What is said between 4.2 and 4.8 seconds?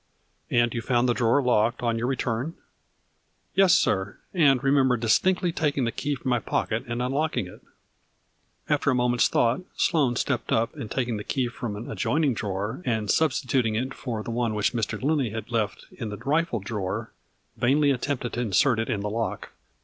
and